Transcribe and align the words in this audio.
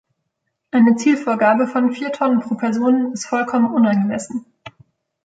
Eine 0.71 0.95
Zielvorgabe 0.95 1.67
von 1.67 1.93
vier 1.93 2.11
Tonnen 2.11 2.39
pro 2.39 2.55
Person 2.55 3.13
ist 3.13 3.27
vollkommen 3.27 3.71
unangemessen. 3.71 4.45